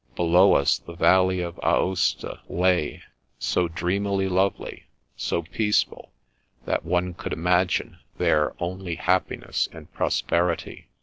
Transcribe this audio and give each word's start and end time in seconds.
Below 0.15 0.53
us 0.55 0.79
the 0.79 0.95
valley 0.95 1.41
of 1.41 1.59
Aosta 1.61 2.39
lay, 2.49 3.03
so 3.37 3.67
dreamily 3.67 4.27
lovely, 4.27 4.85
so 5.15 5.43
peaceful, 5.43 6.11
that 6.65 6.83
one 6.83 7.13
could 7.13 7.33
imagine 7.33 7.99
there 8.17 8.55
only 8.57 8.95
happiness 8.95 9.69
and 9.71 9.93
prosperity. 9.93 10.87